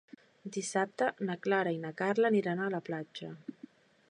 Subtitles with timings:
[0.55, 3.35] Dissabte na Clara i na Carla aniran a la platja.